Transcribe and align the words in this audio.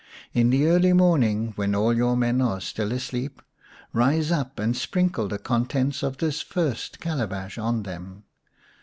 In 0.33 0.49
the 0.49 0.65
early 0.65 0.93
morning, 0.93 1.53
when 1.57 1.75
all 1.75 1.93
your 1.95 2.17
men 2.17 2.41
are 2.41 2.59
still 2.59 2.91
asleep, 2.91 3.39
rise 3.93 4.31
up 4.31 4.57
and 4.57 4.75
sprinkle 4.75 5.27
the 5.27 5.37
contents 5.37 6.01
of 6.01 6.17
this 6.17 6.41
first 6.41 6.99
calabash 6.99 7.59
on 7.59 7.83
them. 7.83 8.23